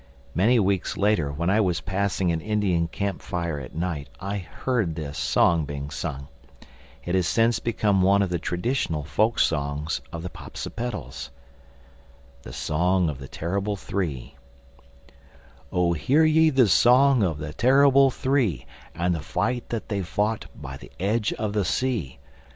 [0.33, 4.95] Many weeks later when I was passing an Indian camp fire at night I heard
[4.95, 6.27] this song being sung.
[7.05, 11.29] It has since become one of the traditional folksongs of the Popsipetels.
[12.41, 14.35] THE SONG OF THE TERRIBLE THREE
[15.71, 18.65] Oh hear ye the Song of the Terrible Three
[18.95, 22.17] And the fight that they fought by the edge of the sea.